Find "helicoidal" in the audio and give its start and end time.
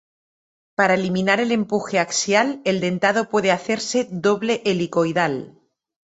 4.65-5.59